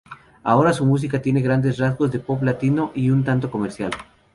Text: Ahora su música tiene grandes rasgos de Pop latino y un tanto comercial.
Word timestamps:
Ahora 0.41 0.73
su 0.73 0.83
música 0.83 1.21
tiene 1.21 1.41
grandes 1.43 1.77
rasgos 1.77 2.11
de 2.11 2.17
Pop 2.17 2.41
latino 2.41 2.91
y 2.95 3.11
un 3.11 3.23
tanto 3.23 3.51
comercial. 3.51 3.91